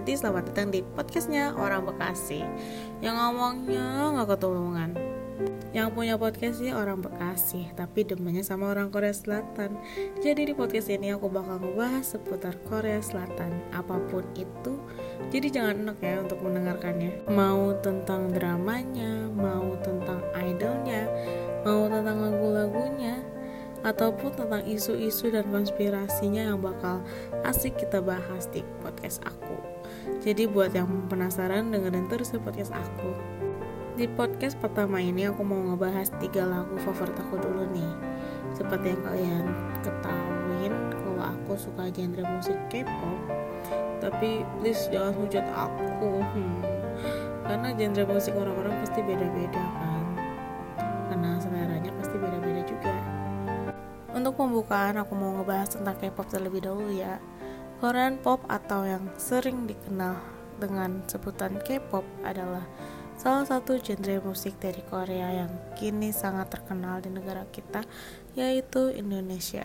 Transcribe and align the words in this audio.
Supriyadi 0.00 0.16
Selamat 0.16 0.44
datang 0.48 0.68
di 0.72 0.80
podcastnya 0.80 1.52
Orang 1.60 1.84
Bekasi. 1.84 2.40
Yang 3.04 3.20
ngomongnya 3.20 4.16
gak 4.16 4.32
ketulungan. 4.32 4.96
Yang 5.76 5.88
punya 5.92 6.16
podcast 6.16 6.56
sih 6.56 6.72
orang 6.72 7.04
Bekasi 7.04 7.68
Tapi 7.76 8.08
demennya 8.08 8.40
sama 8.40 8.72
orang 8.72 8.88
Korea 8.88 9.12
Selatan. 9.12 9.76
Jadi 10.24 10.48
di 10.48 10.54
podcast 10.56 10.88
ini 10.88 11.12
aku 11.12 11.28
bakal 11.28 11.60
ngebahas 11.60 12.16
seputar 12.16 12.56
Korea 12.64 12.96
Selatan. 13.04 13.52
Apa 13.76 14.00
pun 14.08 14.24
itu 14.40 14.80
Jadi 15.28 15.52
jangan 15.52 15.84
enak 15.84 16.00
ya 16.00 16.24
untuk 16.24 16.48
mendengarkannya. 16.48 17.28
Mau 17.28 17.76
tentang 17.84 18.32
dramanya 18.32 19.28
Mau 19.36 19.76
tentang 19.84 20.24
idolnya 20.32 21.12
Mau 21.60 21.92
tentang 21.92 22.24
lagu-lagunya 22.24 23.20
ataupun 23.80 24.36
tentang 24.36 24.60
isu-isu 24.68 25.32
dan 25.32 25.48
konspirasinya 25.48 26.52
yang 26.52 26.60
bakal 26.60 27.00
asik 27.48 27.80
kita 27.80 28.00
bahas 28.04 28.44
di 28.52 28.60
podcast 28.84 29.24
aku. 29.24 29.79
Jadi 30.18 30.50
buat 30.50 30.74
yang 30.74 31.06
penasaran 31.06 31.70
dengerin 31.70 32.10
terus 32.10 32.34
podcast 32.34 32.74
aku. 32.74 33.14
Di 33.94 34.10
podcast 34.10 34.58
pertama 34.58 34.98
ini 34.98 35.30
aku 35.30 35.46
mau 35.46 35.62
ngebahas 35.70 36.10
tiga 36.18 36.42
lagu 36.42 36.74
favorit 36.82 37.14
aku 37.14 37.38
dulu 37.38 37.70
nih. 37.70 37.92
Seperti 38.58 38.98
yang 38.98 39.02
kalian 39.06 39.44
ketahuin 39.86 40.74
kalau 40.90 41.22
aku 41.22 41.52
suka 41.54 41.86
genre 41.94 42.26
musik 42.26 42.58
K-pop. 42.66 43.18
Tapi 44.02 44.42
please 44.58 44.90
jangan 44.90 45.14
hujat 45.14 45.46
aku. 45.54 46.24
Hmm. 46.34 46.58
Karena 47.46 47.70
genre 47.76 48.04
musik 48.10 48.34
orang-orang 48.34 48.74
pasti 48.82 49.00
beda-beda 49.06 49.62
kan. 49.78 50.04
Karena 51.12 51.30
seleranya 51.38 51.90
pasti 51.94 52.16
beda-beda 52.18 52.62
juga. 52.66 52.94
Untuk 54.10 54.34
pembukaan 54.34 54.98
aku 54.98 55.14
mau 55.14 55.38
ngebahas 55.38 55.78
tentang 55.78 55.96
K-pop 56.00 56.26
terlebih 56.26 56.66
dahulu 56.66 56.90
ya. 56.90 57.22
Korean 57.80 58.20
pop 58.20 58.44
atau 58.44 58.84
yang 58.84 59.08
sering 59.16 59.64
dikenal 59.64 60.20
dengan 60.60 61.00
sebutan 61.08 61.56
K-pop 61.64 62.04
adalah 62.28 62.68
salah 63.16 63.48
satu 63.48 63.80
genre 63.80 64.20
musik 64.20 64.60
dari 64.60 64.84
Korea 64.84 65.32
yang 65.32 65.52
kini 65.80 66.12
sangat 66.12 66.52
terkenal 66.52 67.00
di 67.00 67.08
negara 67.08 67.48
kita 67.48 67.80
yaitu 68.36 68.92
Indonesia. 68.92 69.64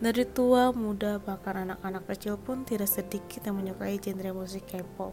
Dari 0.00 0.24
tua, 0.24 0.72
muda, 0.72 1.20
bahkan 1.20 1.68
anak-anak 1.68 2.08
kecil 2.08 2.40
pun 2.40 2.64
tidak 2.64 2.88
sedikit 2.88 3.44
yang 3.44 3.60
menyukai 3.60 4.00
genre 4.00 4.32
musik 4.32 4.64
K-pop. 4.64 5.12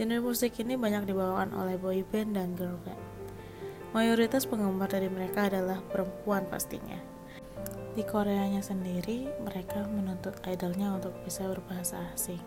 Genre 0.00 0.18
musik 0.24 0.56
ini 0.56 0.80
banyak 0.80 1.04
dibawakan 1.04 1.52
oleh 1.52 1.76
boyband 1.76 2.32
dan 2.32 2.56
girl 2.56 2.80
band. 2.80 2.96
Mayoritas 3.92 4.48
penggemar 4.48 4.88
dari 4.88 5.12
mereka 5.12 5.52
adalah 5.52 5.84
perempuan 5.84 6.48
pastinya. 6.48 7.13
Di 7.94 8.02
Koreanya 8.02 8.58
sendiri, 8.58 9.30
mereka 9.46 9.86
menuntut 9.86 10.34
idolnya 10.42 10.98
untuk 10.98 11.14
bisa 11.22 11.46
berbahasa 11.46 12.02
asing 12.10 12.42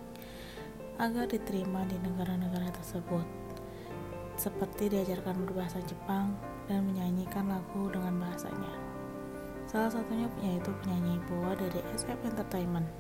agar 1.00 1.24
diterima 1.24 1.88
di 1.88 1.96
negara-negara 2.04 2.68
tersebut. 2.76 3.24
Seperti 4.36 4.92
diajarkan 4.92 5.48
berbahasa 5.48 5.80
Jepang 5.88 6.36
dan 6.68 6.84
menyanyikan 6.92 7.48
lagu 7.48 7.88
dengan 7.88 8.20
bahasanya. 8.20 8.76
Salah 9.72 9.88
satunya 9.88 10.28
yaitu 10.44 10.68
penyanyi 10.84 11.16
Boa 11.32 11.56
dari 11.56 11.80
SF 11.96 12.28
Entertainment. 12.28 12.92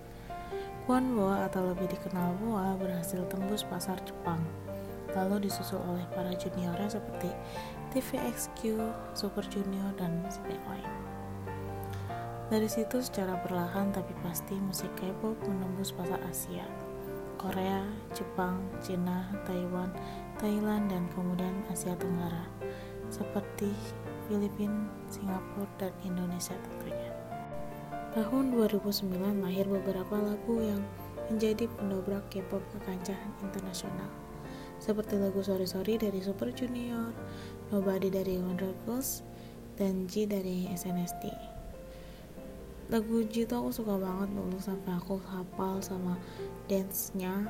Kwon 0.87 1.19
Boa 1.19 1.51
atau 1.51 1.67
lebih 1.67 1.91
dikenal 1.91 2.31
Boa 2.39 2.79
berhasil 2.79 3.27
tembus 3.27 3.67
pasar 3.67 3.99
Jepang, 4.07 4.39
lalu 5.19 5.51
disusul 5.51 5.83
oleh 5.83 6.07
para 6.15 6.31
juniornya 6.31 6.95
seperti 6.95 7.27
TVXQ, 7.91 8.79
Super 9.11 9.43
Junior, 9.51 9.91
dan 9.99 10.23
banyak 10.23 10.63
lain. 10.63 11.16
Dari 12.47 12.71
situ 12.71 13.03
secara 13.03 13.35
perlahan 13.43 13.91
tapi 13.91 14.15
pasti 14.23 14.55
musik 14.55 14.87
K-pop 14.95 15.35
menembus 15.51 15.91
pasar 15.91 16.15
Asia, 16.31 16.63
Korea, 17.35 17.83
Jepang, 18.15 18.63
Cina, 18.79 19.27
Taiwan, 19.43 19.91
Thailand, 20.39 20.87
dan 20.87 21.11
kemudian 21.11 21.51
Asia 21.67 21.91
Tenggara, 21.99 22.47
seperti 23.11 23.67
Filipina, 24.31 24.87
Singapura, 25.11 25.67
dan 25.75 25.91
Indonesia 26.07 26.55
tentunya. 26.55 27.11
Tahun 28.15 28.55
2009 28.55 29.43
lahir 29.43 29.67
beberapa 29.67 30.15
lagu 30.15 30.63
yang 30.63 30.79
menjadi 31.27 31.67
pendobrak 31.75 32.31
K-pop 32.31 32.63
ke 32.71 32.79
kancah 32.87 33.19
internasional, 33.43 34.07
seperti 34.79 35.19
lagu 35.19 35.43
Sorry 35.43 35.67
Sorry 35.67 35.99
dari 35.99 36.23
Super 36.23 36.55
Junior, 36.55 37.11
Nobody 37.75 38.07
dari 38.07 38.39
Wonder 38.39 38.71
Girls, 38.87 39.19
dan 39.75 40.07
G 40.07 40.23
dari 40.23 40.71
SNSD 40.71 41.27
lagu 42.87 43.19
G 43.27 43.43
itu 43.43 43.51
aku 43.51 43.69
suka 43.71 43.99
banget 43.99 44.31
dulu 44.31 44.55
sampai 44.63 44.95
aku 44.95 45.19
hafal 45.27 45.83
sama 45.83 46.15
dance-nya. 46.71 47.47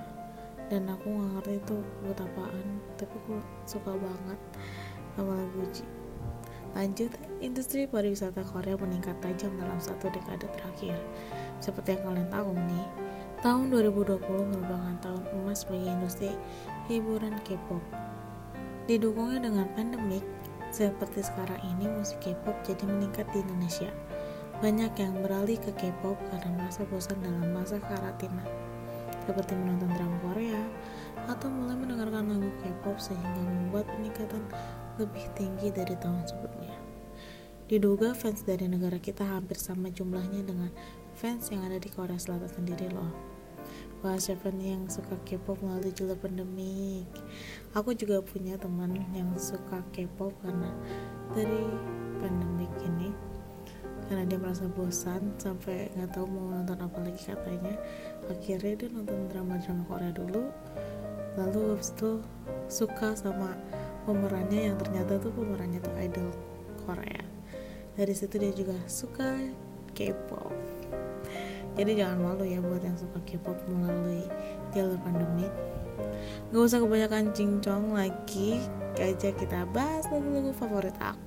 Dan 0.68 0.92
aku 0.92 1.08
nggak 1.08 1.32
ngerti 1.40 1.54
itu 1.64 1.78
buat 2.04 2.20
apaan 2.20 2.68
tapi 3.00 3.16
aku 3.24 3.40
suka 3.64 3.96
banget 3.96 4.40
sama 5.16 5.32
lagu 5.38 5.62
G. 5.72 5.86
Lanjut 6.76 7.12
industri 7.40 7.88
pariwisata 7.88 8.44
Korea 8.44 8.76
meningkat 8.76 9.16
tajam 9.24 9.56
dalam 9.56 9.80
satu 9.80 10.12
dekade 10.12 10.50
terakhir. 10.58 10.98
Seperti 11.64 11.96
yang 11.98 12.12
kalian 12.12 12.30
tahu 12.30 12.52
nih 12.54 12.88
tahun 13.46 13.70
2020 13.70 14.20
merupakan 14.28 14.96
tahun 15.00 15.24
emas 15.40 15.64
bagi 15.70 15.88
industri 15.88 16.32
hiburan 16.90 17.38
K-pop. 17.46 17.82
Didukungnya 18.90 19.48
dengan 19.48 19.68
pandemik 19.78 20.26
seperti 20.74 21.24
sekarang 21.24 21.62
ini 21.64 21.88
musik 21.88 22.20
K-pop 22.20 22.56
jadi 22.68 22.84
meningkat 22.84 23.26
di 23.32 23.40
Indonesia 23.40 23.90
banyak 24.58 24.90
yang 24.98 25.14
beralih 25.22 25.62
ke 25.62 25.70
K-pop 25.78 26.18
karena 26.34 26.50
merasa 26.58 26.82
bosan 26.90 27.22
dalam 27.22 27.54
masa 27.54 27.78
karantina, 27.78 28.42
seperti 29.30 29.54
menonton 29.54 29.94
drama 29.94 30.18
Korea 30.26 30.62
atau 31.30 31.46
mulai 31.54 31.78
mendengarkan 31.78 32.26
lagu 32.26 32.50
K-pop 32.66 32.98
sehingga 32.98 33.42
membuat 33.46 33.86
peningkatan 33.94 34.42
lebih 34.98 35.30
tinggi 35.38 35.70
dari 35.70 35.94
tahun 36.02 36.26
sebelumnya. 36.26 36.74
Diduga 37.70 38.18
fans 38.18 38.42
dari 38.48 38.66
negara 38.66 38.98
kita 38.98 39.28
hampir 39.28 39.62
sama 39.62 39.94
jumlahnya 39.94 40.42
dengan 40.42 40.74
fans 41.14 41.54
yang 41.54 41.62
ada 41.68 41.78
di 41.78 41.94
Korea 41.94 42.18
Selatan 42.18 42.50
sendiri 42.50 42.90
loh. 42.90 43.14
Wah 44.02 44.18
siapa 44.18 44.50
nih 44.50 44.78
yang 44.78 44.86
suka 44.90 45.18
K-pop 45.26 45.58
melalui 45.66 45.90
jalur 45.90 46.16
pandemik 46.22 47.10
Aku 47.74 47.98
juga 47.98 48.22
punya 48.22 48.54
teman 48.56 48.94
yang 49.12 49.34
suka 49.36 49.82
K-pop 49.90 50.38
karena 50.46 50.70
dari 51.34 51.66
pandemik 52.22 52.70
ini 52.86 53.27
karena 54.08 54.24
dia 54.24 54.40
merasa 54.40 54.66
bosan 54.72 55.36
sampai 55.36 55.92
nggak 55.96 56.16
tahu 56.16 56.26
mau 56.32 56.56
nonton 56.56 56.80
apa 56.80 57.00
lagi 57.04 57.22
katanya. 57.28 57.76
Akhirnya 58.32 58.74
dia 58.80 58.90
nonton 58.92 59.28
drama-drama 59.32 59.84
Korea 59.88 60.12
dulu. 60.16 60.44
Lalu 61.36 61.60
habis 61.76 61.92
itu 61.94 62.24
suka 62.72 63.14
sama 63.14 63.54
pemerannya 64.08 64.72
yang 64.72 64.76
ternyata 64.80 65.20
tuh 65.20 65.32
pemerannya 65.36 65.84
tuh 65.84 65.94
idol 66.00 66.32
Korea. 66.88 67.24
Dari 68.00 68.14
situ 68.16 68.40
dia 68.40 68.52
juga 68.56 68.80
suka 68.88 69.36
K-pop. 69.92 70.56
Jadi 71.78 71.92
jangan 71.94 72.18
malu 72.24 72.48
ya 72.48 72.64
buat 72.64 72.82
yang 72.82 72.98
suka 72.98 73.20
K-pop 73.28 73.60
melalui 73.70 74.26
jalur 74.72 74.98
pandemi. 75.04 75.46
Gak 76.56 76.64
usah 76.64 76.80
kebanyakan 76.80 77.36
cincong 77.36 77.92
lagi. 77.92 78.64
Aja 78.98 79.30
kita 79.30 79.70
bahas 79.70 80.10
lagu-lagu 80.10 80.50
favorit 80.58 80.96
aku 80.98 81.27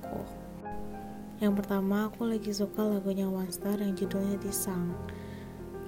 yang 1.41 1.57
pertama 1.57 2.05
aku 2.05 2.29
lagi 2.29 2.53
suka 2.53 2.85
lagunya 2.85 3.25
One 3.25 3.49
Star 3.49 3.73
yang 3.81 3.97
judulnya 3.97 4.37
Disang. 4.37 4.93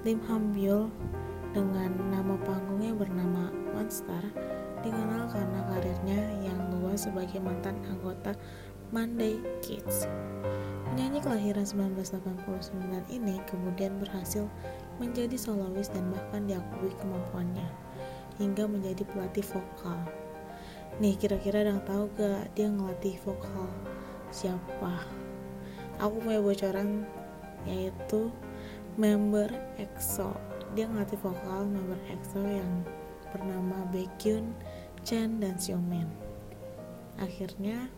Lim 0.02 0.18
Hambyul 0.26 0.90
dengan 1.54 1.94
nama 2.10 2.34
panggungnya 2.42 2.90
bernama 2.90 3.54
One 3.70 3.86
Star 3.86 4.26
dikenal 4.82 5.30
karena 5.30 5.60
karirnya 5.70 6.20
yang 6.42 6.58
luas 6.74 7.06
sebagai 7.06 7.38
mantan 7.38 7.78
anggota 7.86 8.34
Monday 8.90 9.38
Kids. 9.62 10.10
Penyanyi 10.90 11.22
kelahiran 11.22 11.62
1989 11.62 13.14
ini 13.14 13.38
kemudian 13.46 13.94
berhasil 14.02 14.50
menjadi 14.98 15.38
solois 15.38 15.86
dan 15.86 16.10
bahkan 16.10 16.50
diakui 16.50 16.90
kemampuannya 16.98 17.70
hingga 18.42 18.66
menjadi 18.66 19.06
pelatih 19.06 19.46
vokal. 19.46 20.02
Nih 20.98 21.14
kira-kira 21.14 21.62
yang 21.62 21.78
tahu 21.86 22.10
gak 22.18 22.50
dia 22.58 22.66
ngelatih 22.66 23.22
vokal 23.22 23.70
siapa? 24.34 25.23
Aku 26.04 26.20
punya 26.20 26.40
bocoran 26.44 27.08
yaitu 27.64 28.28
member 29.00 29.48
EXO. 29.80 30.36
Dia 30.76 30.84
ngelatih 30.84 31.16
vokal 31.24 31.64
member 31.64 31.96
EXO 32.12 32.44
yang 32.44 32.84
bernama 33.32 33.88
Baekhyun, 33.88 34.52
Chen, 35.00 35.40
dan 35.40 35.56
Xiaomin. 35.56 36.06
Akhirnya 37.16 37.88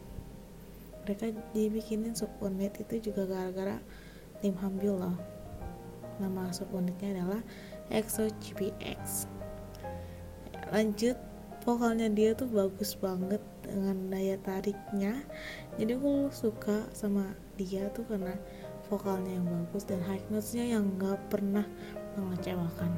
mereka 1.03 1.35
dibikinin 1.51 2.15
subunit 2.15 2.79
itu 2.79 3.11
juga 3.11 3.27
gara-gara 3.27 3.83
tim 4.39 4.55
Hambyul 4.55 5.03
loh. 5.03 5.19
Nama 6.23 6.55
subunitnya 6.55 7.19
adalah 7.19 7.43
EXO 7.91 8.31
GPX 8.39 9.37
lanjut 10.75 11.15
vokalnya 11.67 12.07
dia 12.07 12.31
tuh 12.39 12.47
bagus 12.47 12.95
banget 12.95 13.43
dengan 13.67 14.07
daya 14.07 14.39
tariknya. 14.39 15.27
Jadi 15.75 15.99
aku 15.99 16.31
suka 16.31 16.87
sama 16.95 17.35
dia 17.59 17.91
tuh 17.91 18.07
karena 18.07 18.39
vokalnya 18.87 19.35
yang 19.35 19.51
bagus 19.51 19.83
dan 19.83 19.99
high 20.07 20.23
notes-nya 20.31 20.79
yang 20.79 20.87
gak 20.95 21.19
pernah 21.27 21.67
mengecewakan. 22.15 22.95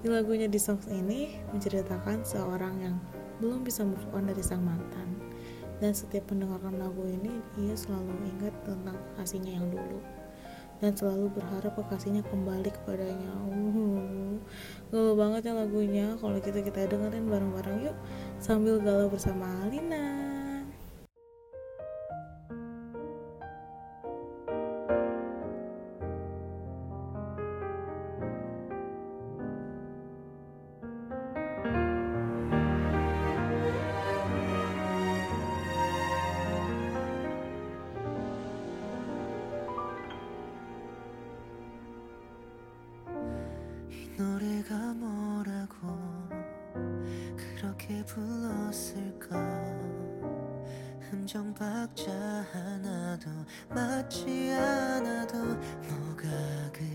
Di 0.00 0.08
lagunya 0.08 0.48
di 0.48 0.56
songs 0.56 0.88
ini 0.88 1.36
menceritakan 1.52 2.24
seorang 2.24 2.80
yang 2.80 2.96
belum 3.44 3.60
bisa 3.60 3.84
move 3.84 4.08
on 4.16 4.24
dari 4.32 4.40
sang 4.40 4.64
mantan. 4.64 5.20
Dan 5.84 5.92
setiap 5.92 6.32
mendengarkan 6.32 6.80
lagu 6.80 7.04
ini 7.04 7.44
ia 7.60 7.76
selalu 7.76 8.16
ingat 8.24 8.56
tentang 8.64 8.96
kasihnya 9.20 9.60
yang 9.60 9.68
dulu 9.68 10.13
dan 10.84 10.92
selalu 10.92 11.32
berharap 11.32 11.72
kekasihnya 11.80 12.20
kembali 12.28 12.68
kepadanya. 12.68 13.32
Uh, 13.48 14.36
galau 14.92 15.16
banget 15.16 15.48
ya 15.48 15.56
lagunya. 15.56 16.12
Kalau 16.20 16.36
gitu 16.44 16.60
kita 16.60 16.84
dengerin 16.92 17.24
bareng-bareng 17.24 17.88
yuk. 17.88 17.96
Sambil 18.36 18.76
galau 18.84 19.08
bersama 19.08 19.48
Alina 19.64 20.23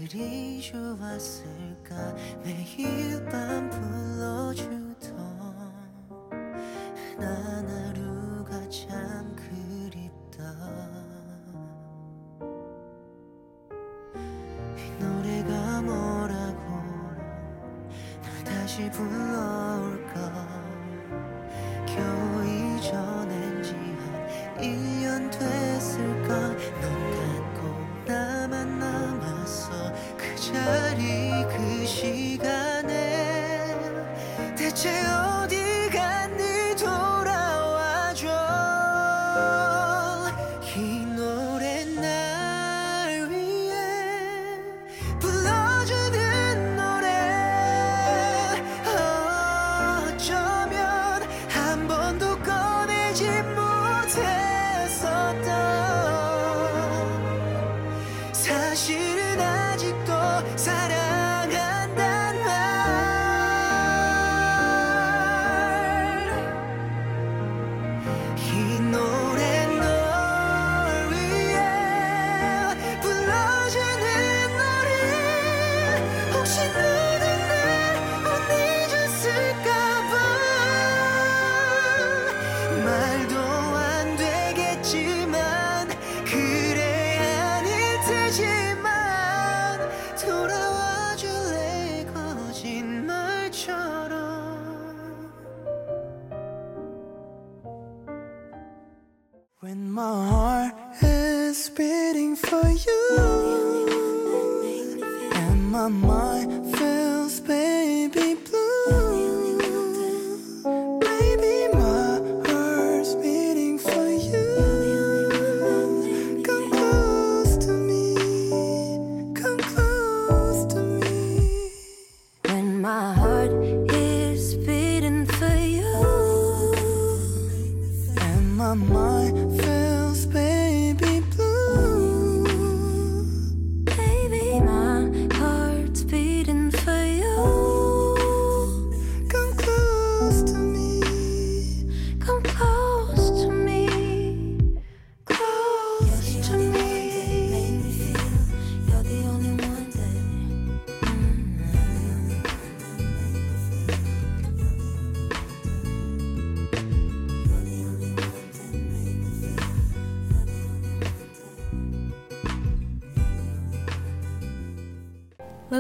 그리 0.10 0.60
좋았을까? 0.60 2.16
매일 2.44 3.24
밤 3.26 3.70
불러주 3.70 4.79
chill 34.82 35.19
my 105.90 106.08
mind 106.08 106.59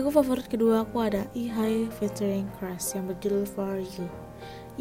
Lagu 0.10 0.26
favorit 0.26 0.50
kedua 0.50 0.90
aku 0.90 1.06
ada 1.06 1.30
Ihai 1.38 1.86
featuring 2.02 2.50
Crush 2.58 2.98
yang 2.98 3.14
berjudul 3.14 3.46
For 3.46 3.78
You. 3.78 4.10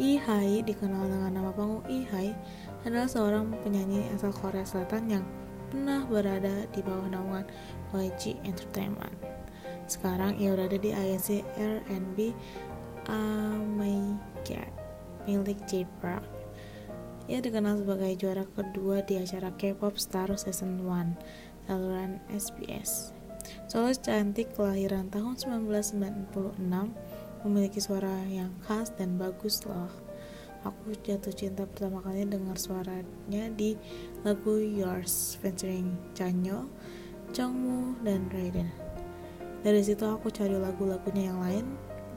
Ihai 0.01 0.65
dikenal 0.65 1.05
dengan 1.05 1.37
nama 1.37 1.53
panggung 1.53 1.85
Ihai 1.85 2.33
adalah 2.81 3.05
seorang 3.05 3.53
penyanyi 3.61 4.09
asal 4.17 4.33
Korea 4.33 4.65
Selatan 4.65 5.05
yang 5.05 5.21
pernah 5.69 6.01
berada 6.09 6.65
di 6.73 6.81
bawah 6.81 7.13
naungan 7.13 7.45
YG 7.93 8.41
Entertainment. 8.41 9.13
Sekarang 9.85 10.33
ia 10.41 10.49
berada 10.57 10.81
di 10.81 10.97
INC 10.97 11.45
R&B 11.61 12.33
God 14.49 14.71
milik 15.29 15.61
J 15.69 15.85
Park. 16.01 16.25
Ia 17.29 17.37
dikenal 17.37 17.85
sebagai 17.85 18.17
juara 18.17 18.49
kedua 18.49 19.05
di 19.05 19.21
acara 19.21 19.53
K-pop 19.53 19.93
Star 19.93 20.33
Season 20.41 20.81
1 20.81 21.69
saluran 21.69 22.17
SBS. 22.33 23.18
Solo 23.69 23.93
cantik 23.93 24.53
kelahiran 24.57 25.07
tahun 25.13 25.37
1996 25.65 26.59
memiliki 27.45 27.79
suara 27.79 28.25
yang 28.27 28.51
khas 28.65 28.91
dan 28.95 29.15
bagus 29.15 29.63
loh. 29.63 29.89
Aku 30.67 30.91
jatuh 30.91 31.31
cinta 31.31 31.63
pertama 31.63 32.03
kali 32.03 32.27
dengar 32.27 32.59
suaranya 32.59 33.47
di 33.55 33.79
lagu 34.27 34.59
Yours 34.59 35.39
featuring 35.39 35.95
Chanyeol, 36.11 36.67
Jungwoo, 37.31 37.95
dan 38.03 38.27
Raiden. 38.27 38.67
Dari 39.63 39.79
situ 39.79 40.03
aku 40.03 40.27
cari 40.27 40.59
lagu-lagunya 40.59 41.31
yang 41.31 41.39
lain 41.39 41.65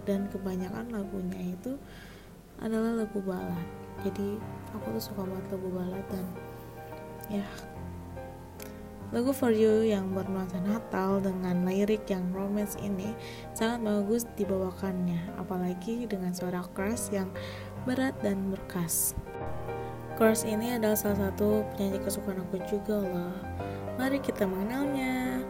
dan 0.03 0.27
kebanyakan 0.31 0.91
lagunya 0.91 1.55
itu 1.55 1.79
adalah 2.59 3.07
lagu 3.07 3.23
balad. 3.23 3.67
Jadi 4.03 4.39
aku 4.75 4.87
tuh 4.99 5.03
suka 5.03 5.23
banget 5.23 5.47
lagu 5.55 5.69
balad 5.71 6.07
dan 6.11 6.27
ya 7.31 7.47
Lagu 9.13 9.29
For 9.29 9.53
You 9.53 9.85
yang 9.85 10.17
bernuansa 10.17 10.57
Natal 10.65 11.21
dengan 11.21 11.69
lirik 11.69 12.09
yang 12.09 12.33
romance 12.33 12.81
ini 12.81 13.13
sangat 13.53 13.85
bagus 13.85 14.25
dibawakannya, 14.41 15.37
apalagi 15.37 16.09
dengan 16.09 16.33
suara 16.33 16.65
Crush 16.73 17.13
yang 17.13 17.29
berat 17.85 18.17
dan 18.25 18.49
berkas. 18.49 19.13
Crush 20.17 20.49
ini 20.49 20.81
adalah 20.81 20.97
salah 20.97 21.29
satu 21.29 21.61
penyanyi 21.77 22.01
kesukaan 22.01 22.41
aku 22.41 22.57
juga 22.65 23.05
loh. 23.05 23.37
Mari 24.01 24.17
kita 24.17 24.49
mengenalnya. 24.49 25.45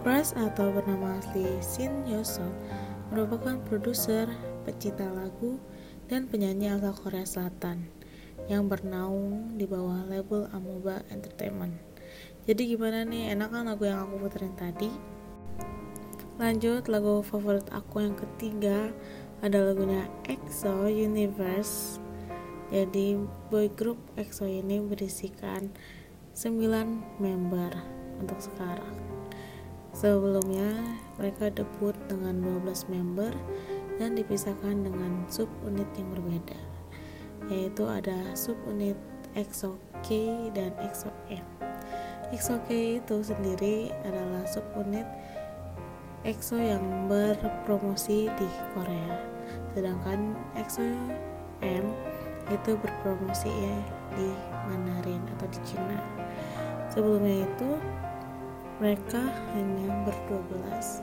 Crush 0.00 0.32
atau 0.32 0.72
bernama 0.72 1.20
asli 1.20 1.44
Shin 1.60 1.92
Yoso 2.08 2.48
merupakan 3.12 3.60
produser, 3.68 4.24
pecinta 4.64 5.04
lagu, 5.04 5.60
dan 6.08 6.24
penyanyi 6.24 6.72
asal 6.72 6.96
Korea 6.96 7.28
Selatan 7.28 7.92
yang 8.48 8.72
bernaung 8.72 9.60
di 9.60 9.68
bawah 9.68 10.08
label 10.08 10.48
Amoeba 10.56 11.04
Entertainment. 11.12 11.89
Jadi 12.44 12.74
gimana 12.74 13.04
nih, 13.06 13.32
enak 13.36 13.48
kan 13.52 13.68
lagu 13.68 13.84
yang 13.86 14.04
aku 14.08 14.26
puterin 14.26 14.54
tadi? 14.56 14.90
Lanjut, 16.40 16.88
lagu 16.88 17.20
favorit 17.20 17.68
aku 17.68 18.00
yang 18.00 18.16
ketiga 18.16 18.88
ada 19.44 19.60
lagunya 19.60 20.08
EXO 20.24 20.88
Universe. 20.88 22.00
Jadi 22.72 23.18
boy 23.50 23.68
group 23.72 23.98
EXO 24.16 24.48
ini 24.48 24.80
berisikan 24.80 25.68
9 26.32 27.20
member 27.20 27.72
untuk 28.22 28.38
sekarang. 28.40 28.96
Sebelumnya 29.90 30.96
mereka 31.18 31.50
debut 31.50 31.92
dengan 32.06 32.38
12 32.40 32.88
member 32.88 33.34
dan 34.00 34.16
dipisahkan 34.16 34.86
dengan 34.86 35.28
subunit 35.28 35.90
yang 35.98 36.08
berbeda 36.14 36.56
yaitu 37.50 37.82
ada 37.84 38.32
subunit 38.38 38.96
EXO 39.34 39.74
K 40.06 40.48
dan 40.54 40.70
EXO 40.78 41.10
M. 41.28 41.69
EXO 42.30 42.62
K 42.70 43.02
itu 43.02 43.16
sendiri 43.26 43.90
adalah 44.06 44.46
subunit 44.46 45.02
EXO 46.22 46.62
yang 46.62 47.10
berpromosi 47.10 48.30
di 48.30 48.48
Korea. 48.70 49.18
Sedangkan 49.74 50.38
EXO 50.54 50.86
M 51.58 51.84
itu 52.54 52.70
berpromosi 52.78 53.50
ya 53.50 53.78
di 54.14 54.30
Mandarin 54.70 55.26
atau 55.34 55.46
di 55.50 55.58
Cina. 55.66 55.98
Sebelumnya 56.86 57.42
itu 57.42 57.70
mereka 58.78 59.22
hanya 59.58 60.06
berdua 60.06 60.40
belas. 60.54 61.02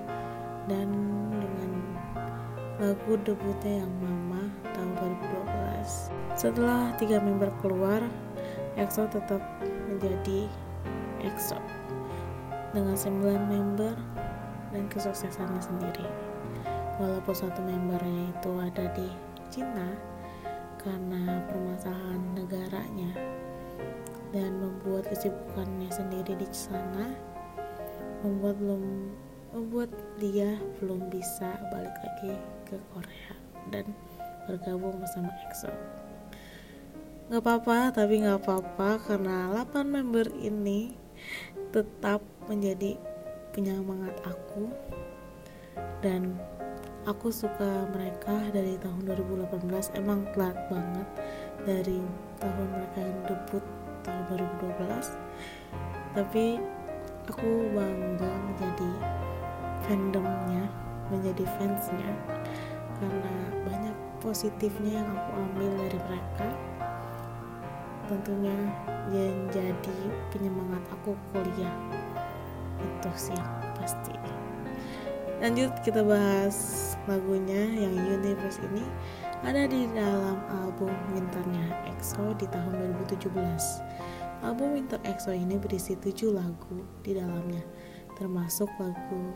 Dan 0.72 0.88
dengan 1.32 1.72
lagu 2.80 3.20
debutnya 3.28 3.84
yang 3.84 3.94
Mama 4.00 4.48
tahun 4.76 4.90
2012 4.96 6.40
setelah 6.40 6.94
tiga 7.02 7.18
member 7.18 7.50
keluar 7.60 8.00
EXO 8.78 9.10
tetap 9.10 9.42
menjadi 9.90 10.46
EXO 11.24 11.58
dengan 12.76 12.94
9 12.94 13.24
member 13.48 13.96
dan 14.74 14.84
kesuksesannya 14.92 15.62
sendiri. 15.62 16.08
Walaupun 16.98 17.36
satu 17.36 17.62
membernya 17.62 18.34
itu 18.34 18.52
ada 18.58 18.86
di 18.98 19.08
Cina 19.54 19.94
karena 20.82 21.42
permasalahan 21.50 22.22
negaranya 22.34 23.12
dan 24.36 24.60
membuat 24.60 25.08
kesibukannya 25.08 25.90
sendiri 25.90 26.36
di 26.36 26.48
sana 26.52 27.16
membuat 28.26 28.58
belum 28.60 28.84
membuat 29.56 29.92
dia 30.20 30.58
belum 30.82 31.08
bisa 31.08 31.56
balik 31.72 31.96
lagi 32.04 32.34
ke 32.68 32.76
Korea 32.92 33.34
dan 33.72 33.86
bergabung 34.46 35.00
bersama 35.00 35.32
EXO. 35.48 35.72
Nggak 37.28 37.42
apa-apa 37.44 37.78
tapi 37.92 38.24
nggak 38.24 38.40
apa-apa 38.44 38.90
karena 39.04 39.52
8 39.68 39.84
member 39.88 40.28
ini 40.40 41.07
tetap 41.74 42.22
menjadi 42.48 42.98
penyemangat 43.56 44.14
aku. 44.26 44.70
Dan 46.02 46.38
aku 47.10 47.34
suka 47.34 47.88
mereka 47.94 48.38
dari 48.54 48.78
tahun 48.82 49.08
2018 49.08 49.98
emang 49.98 50.28
telat 50.36 50.58
banget 50.70 51.08
dari 51.66 52.00
tahun 52.38 52.68
mereka 52.70 53.00
yang 53.02 53.20
debut 53.26 53.64
tahun 54.06 54.24
2012 54.62 56.16
tapi 56.16 56.58
aku 57.28 57.50
bangga 57.76 58.32
menjadi 58.50 58.92
fandomnya 59.86 60.66
menjadi 61.12 61.46
fansnya. 61.58 62.12
Karena 62.98 63.36
banyak 63.64 63.96
positifnya 64.20 65.00
yang 65.00 65.10
aku 65.14 65.32
ambil 65.38 65.72
dari 65.86 66.00
mereka 66.10 66.48
tentunya 68.08 68.56
yang 69.12 69.36
jadi 69.52 70.00
penyemangat 70.32 70.84
aku 70.92 71.14
kuliah. 71.32 71.76
Itu 72.80 73.12
sih 73.16 73.36
yang 73.36 73.52
pasti. 73.76 74.16
Lanjut 75.38 75.70
kita 75.86 76.02
bahas 76.02 76.98
lagunya 77.06 77.62
yang 77.78 77.94
Universe 77.94 78.58
ini 78.66 78.82
ada 79.46 79.70
di 79.70 79.86
dalam 79.94 80.42
album 80.50 80.90
Winternya 81.14 81.94
EXO 81.94 82.34
di 82.42 82.50
tahun 82.50 82.74
2017 83.06 83.30
album 84.42 84.74
Winter 84.74 84.98
EXO 85.06 85.34
ini 85.34 85.62
berisi 85.62 85.94
7 85.94 86.34
lagu 86.34 86.82
di 87.06 87.14
dalamnya 87.14 87.62
termasuk 88.18 88.70
lagu 88.82 89.34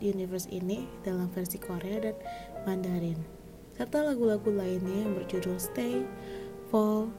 Universe 0.00 0.48
ini 0.48 0.88
dalam 1.04 1.28
versi 1.32 1.60
Korea 1.60 2.08
dan 2.08 2.16
Mandarin 2.64 3.20
serta 3.76 4.00
lagu-lagu 4.00 4.48
lainnya 4.48 5.04
yang 5.04 5.12
berjudul 5.18 5.58
Stay, 5.58 6.06
Fall, 6.72 7.10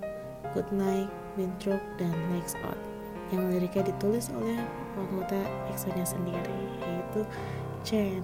Good 0.54 0.70
Night, 0.70 1.10
Winthrop, 1.40 1.82
dan 1.98 2.14
Next 2.30 2.60
Out 2.62 2.78
yang 3.34 3.50
liriknya 3.50 3.90
ditulis 3.90 4.30
oleh 4.38 4.62
anggota 4.94 5.40
EXO-nya 5.74 6.06
sendiri 6.06 6.60
yaitu 6.86 7.22
Chen. 7.82 8.22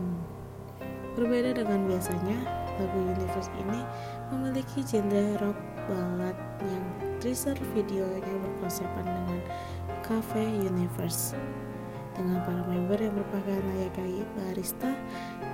Berbeda 1.17 1.57
dengan 1.57 1.89
biasanya, 1.89 2.37
lagu 2.79 2.97
Universe 3.01 3.51
ini 3.59 3.79
memiliki 4.31 4.79
genre 4.85 5.41
rock 5.41 5.59
ballad 5.89 6.37
yang 6.63 6.85
teaser 7.19 7.57
videonya 7.75 8.33
berkonsepkan 8.41 9.05
dengan 9.05 9.39
Cafe 10.05 10.41
Universe 10.65 11.35
dengan 12.15 12.43
para 12.43 12.61
member 12.67 12.99
yang 12.99 13.15
merupakan 13.15 13.59
layaknya 13.75 14.23
barista 14.35 14.91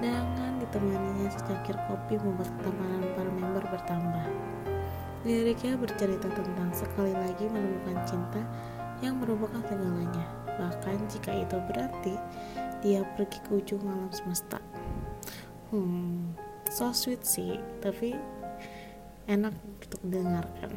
dengan 0.01 0.57
ditemaninya 0.62 1.29
secangkir 1.31 1.77
kopi 1.86 2.17
membuat 2.21 2.50
ketamaran 2.59 3.03
para 3.13 3.31
member 3.31 3.63
bertambah. 3.71 4.25
Liriknya 5.25 5.79
bercerita 5.79 6.29
tentang 6.29 6.69
sekali 6.75 7.13
lagi 7.13 7.50
menemukan 7.50 7.97
cinta 8.05 8.41
yang 9.01 9.17
merupakan 9.17 9.62
segalanya, 9.65 10.25
bahkan 10.57 10.97
jika 11.09 11.33
itu 11.33 11.57
berarti 11.69 12.13
dia 12.81 13.01
pergi 13.17 13.39
ke 13.45 13.50
ujung 13.57 13.81
alam 13.86 14.09
semesta. 14.13 14.62
Hmm, 15.74 16.33
so 16.69 16.93
sweet 16.93 17.25
sih, 17.25 17.57
tapi 17.81 18.13
enak 19.27 19.53
untuk 19.53 20.01
didengarkan. 20.05 20.71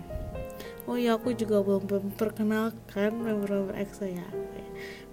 Oh 0.88 0.98
ya, 0.98 1.14
aku 1.14 1.36
juga 1.36 1.62
belum 1.62 1.86
memperkenalkan 1.86 3.14
member-member 3.14 3.76
EXO 3.78 4.10
ya. 4.10 4.26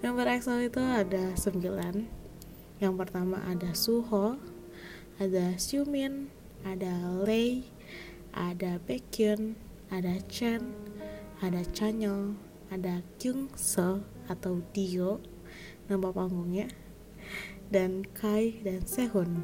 Member 0.01 0.25
EXO 0.25 0.57
itu 0.63 0.81
ada 0.81 1.35
9. 1.37 2.07
Yang 2.81 2.93
pertama 2.97 3.41
ada 3.45 3.73
Suho, 3.77 4.41
ada 5.21 5.53
Xiumin, 5.57 6.33
ada 6.65 6.93
Lei, 7.21 7.69
ada 8.37 8.77
Baekhyun, 8.85 9.57
ada 9.89 10.21
Chen, 10.29 10.61
ada 11.41 11.65
Chanyeol, 11.73 12.37
ada 12.69 13.01
Kyungso 13.17 14.05
atau 14.29 14.61
Dio 14.77 15.17
nama 15.89 16.13
panggungnya 16.13 16.69
dan 17.73 18.05
Kai 18.13 18.61
dan 18.61 18.85
Sehun. 18.85 19.41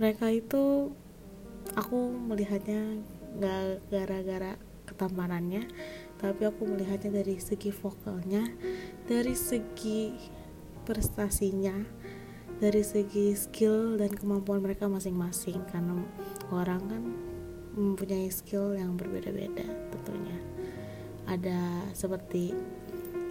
Mereka 0.00 0.32
itu 0.32 0.96
aku 1.76 2.16
melihatnya 2.16 3.04
gak 3.36 3.84
gara-gara 3.92 4.56
ketampanannya 4.88 5.68
tapi 6.16 6.42
aku 6.48 6.64
melihatnya 6.64 7.20
dari 7.20 7.36
segi 7.38 7.70
vokalnya 7.70 8.42
dari 9.06 9.36
segi 9.36 10.12
prestasinya 10.84 11.76
dari 12.60 12.84
segi 12.84 13.32
skill 13.32 13.96
dan 13.96 14.12
kemampuan 14.12 14.60
mereka 14.60 14.84
masing-masing. 14.84 15.64
Karena 15.72 15.96
orang 16.52 16.82
kan 16.84 17.02
mempunyai 17.74 18.30
skill 18.32 18.74
yang 18.74 18.98
berbeda-beda 18.98 19.66
tentunya. 19.94 20.38
Ada 21.30 21.90
seperti 21.94 22.54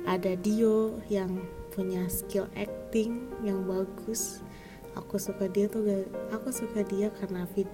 ada 0.07 0.33
Dio 0.39 1.03
yang 1.11 1.43
punya 1.75 2.07
skill 2.07 2.47
acting 2.55 3.27
yang 3.43 3.67
bagus. 3.67 4.43
Aku 4.97 5.21
suka 5.21 5.47
dia 5.47 5.69
tuh 5.69 5.85
aku 6.33 6.49
suka 6.49 6.81
dia 6.83 7.13
karena 7.13 7.45
vid, 7.53 7.69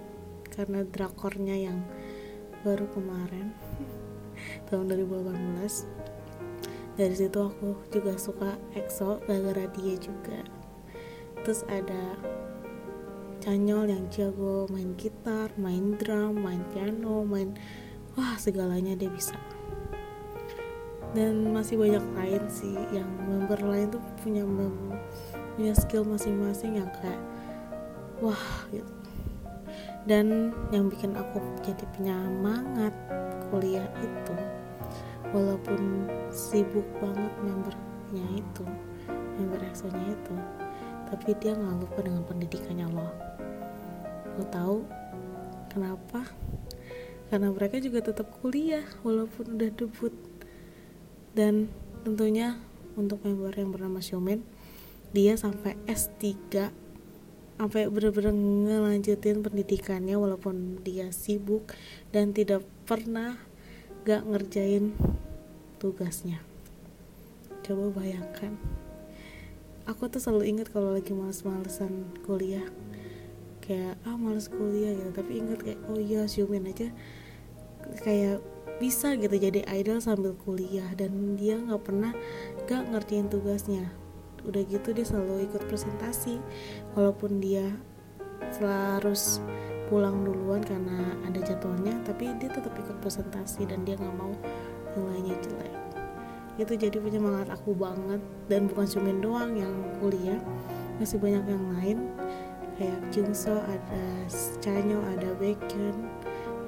karena 0.52 0.84
drakornya 0.84 1.56
yang 1.56 1.80
baru 2.66 2.90
kemarin 2.92 3.54
tahun 4.68 4.90
2018 4.94 6.06
dari 6.96 7.12
situ 7.12 7.40
aku 7.44 7.76
juga 7.92 8.16
suka 8.16 8.56
EXO 8.72 9.20
gara-gara 9.28 9.68
dia 9.76 9.96
juga. 10.00 10.40
Terus 11.44 11.68
ada 11.68 12.16
Canyol 13.46 13.94
yang 13.94 14.10
jago 14.10 14.66
main 14.74 14.98
gitar, 14.98 15.54
main 15.62 15.94
drum, 16.02 16.34
main 16.34 16.66
piano, 16.74 17.22
main 17.22 17.54
wah 18.18 18.34
segalanya 18.42 18.98
dia 18.98 19.06
bisa. 19.06 19.38
Dan 21.14 21.54
masih 21.54 21.78
banyak 21.78 22.02
lain 22.18 22.42
sih 22.50 22.74
yang 22.90 23.06
member 23.30 23.62
lain 23.62 23.94
tuh 23.94 24.02
punya 24.25 24.42
punya 25.54 25.78
skill 25.78 26.02
masing-masing 26.10 26.82
yang 26.82 26.90
kayak 26.98 27.22
wah 28.18 28.66
gitu. 28.74 28.90
Dan 30.10 30.50
yang 30.74 30.90
bikin 30.90 31.14
aku 31.14 31.38
jadi 31.62 31.86
penyemangat 31.94 32.98
kuliah 33.54 33.86
itu 34.02 34.36
walaupun 35.30 36.10
sibuk 36.34 36.90
banget 36.98 37.34
membernya 37.46 38.25
itu 38.42 38.66
member 39.38 39.62
EXO 39.62 39.86
nya 39.94 40.18
itu 40.18 40.34
tapi 41.10 41.38
dia 41.38 41.54
nggak 41.54 41.86
lupa 41.86 42.00
dengan 42.02 42.24
pendidikannya 42.26 42.88
loh 42.90 43.36
aku 44.36 44.44
tahu 44.52 44.78
kenapa. 45.72 46.28
Karena 47.32 47.56
mereka 47.56 47.80
juga 47.80 48.04
tetap 48.04 48.28
kuliah 48.44 48.84
walaupun 49.02 49.56
udah 49.56 49.72
debut. 49.72 50.12
Dan 51.32 51.72
tentunya 52.04 52.60
untuk 53.00 53.24
member 53.24 53.56
yang 53.56 53.72
bernama 53.72 54.04
Xiaomin 54.04 54.44
dia 55.16 55.40
sampai 55.40 55.80
S3 55.88 56.28
sampai 57.56 57.88
bener-bener 57.88 58.36
ngelanjutin 58.36 59.40
pendidikannya 59.40 60.20
walaupun 60.20 60.84
dia 60.84 61.08
sibuk 61.16 61.72
dan 62.12 62.36
tidak 62.36 62.68
pernah 62.84 63.40
gak 64.04 64.28
ngerjain 64.28 64.92
tugasnya. 65.80 66.44
Coba 67.64 67.96
bayangkan 67.96 68.60
aku 69.86 70.10
tuh 70.10 70.22
selalu 70.22 70.58
ingat 70.58 70.68
kalau 70.74 70.94
lagi 70.94 71.13
males-malesan 71.13 72.18
kuliah. 72.25 72.65
Kayak 73.62 73.98
ah 74.06 74.18
males 74.18 74.50
kuliah 74.50 74.94
gitu. 74.94 75.10
Tapi 75.13 75.32
ingat 75.42 75.60
kayak 75.62 75.80
oh 75.89 75.98
iya 75.98 76.25
Xiumin 76.25 76.70
aja. 76.70 76.89
Kayak 78.01 78.42
bisa 78.75 79.15
gitu 79.15 79.32
jadi 79.32 79.63
idol 79.72 80.04
sambil 80.04 80.36
kuliah 80.36 80.92
dan 81.00 81.39
dia 81.39 81.56
nggak 81.56 81.82
pernah 81.86 82.12
gak 82.68 82.92
ngerjain 82.92 83.30
tugasnya. 83.32 83.88
Udah 84.46 84.62
gitu 84.68 84.94
dia 84.94 85.06
selalu 85.08 85.50
ikut 85.50 85.63
presentasi 85.65 86.38
walaupun 86.94 87.42
dia 87.42 87.65
harus 88.62 89.42
pulang 89.89 90.25
duluan 90.25 90.65
karena 90.65 91.13
ada 91.25 91.39
jadwalnya 91.46 91.94
tapi 92.01 92.30
dia 92.42 92.50
tetap 92.50 92.74
ikut 92.74 92.98
presentasi 93.01 93.70
dan 93.70 93.86
dia 93.86 93.94
nggak 93.98 94.15
mau 94.18 94.34
nilainya 94.98 95.38
jelek 95.46 95.85
itu 96.56 96.74
jadi 96.76 96.98
penyemangat 97.00 97.52
aku 97.52 97.76
banget. 97.76 98.22
Dan 98.48 98.72
bukan 98.72 98.88
Sumin 98.88 99.20
doang 99.20 99.56
yang 99.56 99.74
kuliah 100.00 100.40
masih 101.00 101.20
banyak 101.20 101.44
yang 101.46 101.66
lain. 101.80 101.98
Kayak 102.76 103.00
Jungso 103.08 103.56
ada 103.56 104.04
Chanyeol 104.60 105.00
ada 105.16 105.32
Baekhyun 105.40 105.96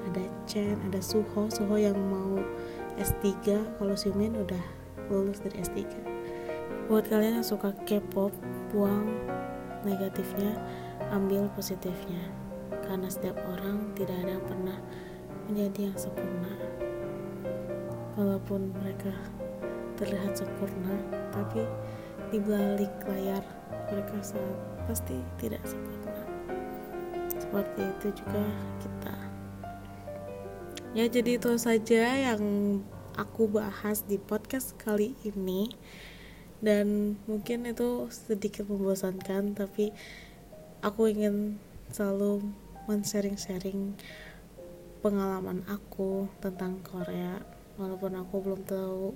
ada 0.08 0.24
Chen 0.48 0.80
ada 0.88 1.00
Suho. 1.04 1.52
Suho 1.52 1.76
yang 1.76 1.96
mau 2.08 2.40
S3 2.96 3.28
kalau 3.76 3.92
Sumin 3.92 4.32
udah 4.40 4.64
lulus 5.12 5.40
dari 5.44 5.60
S3 5.60 5.84
buat 6.88 7.04
kalian 7.04 7.44
yang 7.44 7.46
suka 7.46 7.76
K-pop 7.84 8.32
buang 8.72 9.12
negatifnya 9.84 10.56
ambil 11.12 11.44
positifnya. 11.52 12.32
Karena 12.88 13.12
setiap 13.12 13.36
orang 13.44 13.92
tidak 13.92 14.16
ada 14.24 14.40
yang 14.40 14.44
pernah 14.48 14.78
menjadi 15.44 15.92
yang 15.92 15.96
sempurna. 16.00 16.52
Walaupun 18.16 18.72
mereka 18.80 19.12
terlihat 19.98 20.38
sempurna 20.38 20.94
tapi 21.34 21.66
di 22.30 22.38
balik 22.38 22.92
layar 23.10 23.42
mereka 23.90 24.16
saat 24.22 24.58
pasti 24.88 25.16
tidak 25.36 25.60
sempurna. 25.68 26.16
Seperti 27.28 27.82
itu 27.84 28.08
juga 28.24 28.44
kita. 28.80 29.16
Ya 30.96 31.04
jadi 31.08 31.36
itu 31.36 31.52
saja 31.60 32.32
yang 32.32 32.42
aku 33.16 33.48
bahas 33.48 34.04
di 34.08 34.16
podcast 34.16 34.76
kali 34.80 35.12
ini. 35.24 35.68
Dan 36.58 37.14
mungkin 37.30 37.70
itu 37.70 38.10
sedikit 38.10 38.66
membosankan 38.66 39.54
tapi 39.54 39.94
aku 40.82 41.06
ingin 41.06 41.56
selalu 41.94 42.42
men-sharing-sharing 42.90 43.94
pengalaman 45.04 45.62
aku 45.70 46.26
tentang 46.42 46.82
Korea. 46.82 47.40
Walaupun 47.78 48.18
aku 48.18 48.34
belum 48.42 48.60
tahu 48.66 49.14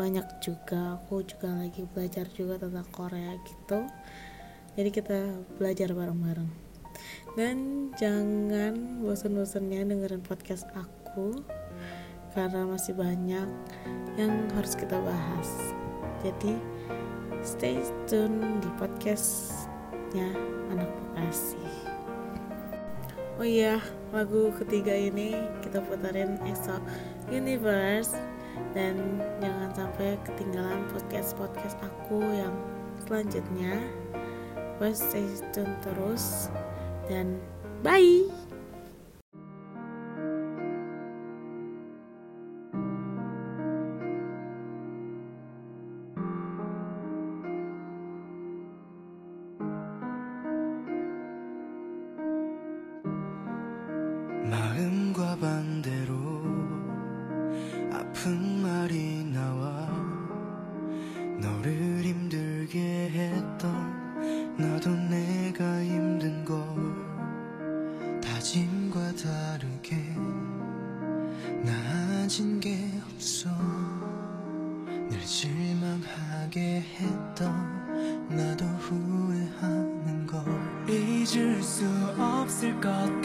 banyak 0.00 0.24
juga. 0.40 0.96
Aku 0.96 1.20
juga 1.20 1.52
lagi 1.52 1.84
belajar 1.92 2.24
juga 2.32 2.56
tentang 2.56 2.88
Korea 2.88 3.36
gitu. 3.44 3.84
Jadi 4.72 4.88
kita 4.88 5.36
belajar 5.60 5.92
bareng-bareng. 5.92 6.48
Dan 7.36 7.56
jangan 8.00 9.04
bosan-bosannya 9.04 9.92
dengerin 9.92 10.24
podcast 10.24 10.64
aku 10.72 11.44
karena 12.32 12.64
masih 12.64 12.96
banyak 12.96 13.48
yang 14.16 14.32
harus 14.56 14.72
kita 14.72 14.96
bahas. 14.96 15.48
Jadi 16.24 16.56
stay 17.44 17.76
tune 18.08 18.64
di 18.64 18.70
podcastnya 18.80 20.32
anak 20.72 20.88
Bekasi. 21.20 21.60
Oh 23.40 23.46
iya 23.46 23.80
lagu 24.12 24.52
ketiga 24.56 24.92
ini 24.92 25.36
kita 25.64 25.80
putarin 25.84 26.36
EXO 26.44 26.76
Universe 27.32 28.12
dan 28.72 29.20
jangan 29.42 29.70
sampai 29.74 30.18
ketinggalan 30.26 30.82
podcast 30.92 31.34
podcast 31.38 31.76
aku 31.82 32.22
yang 32.22 32.54
selanjutnya. 33.06 33.74
Wes 34.80 34.96
stay 34.96 35.28
tune 35.52 35.76
terus 35.84 36.48
dan 37.04 37.36
bye 37.84 38.49
다짐과 68.40 68.98
다르게 69.16 69.96
나아진 71.62 72.58
게 72.58 72.90
없어. 73.04 73.50
늘 74.86 75.20
실망하게 75.20 76.80
했던 76.80 77.52
나도 78.30 78.64
후회하는 78.64 80.26
걸 80.26 80.42
잊을 80.88 81.62
수 81.62 81.84
없을 82.18 82.80
것 82.80 83.19